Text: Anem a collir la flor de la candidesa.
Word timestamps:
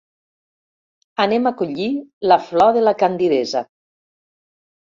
Anem 1.25 1.49
a 1.49 1.51
collir 1.59 1.91
la 2.31 2.39
flor 2.47 2.73
de 2.81 2.85
la 2.89 2.97
candidesa. 3.05 3.65